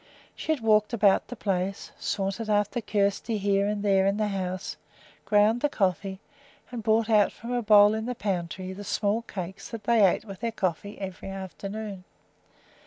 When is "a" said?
7.51-7.61